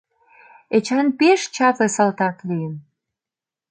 [0.75, 2.75] Эчан пеш чапле салтак лийын.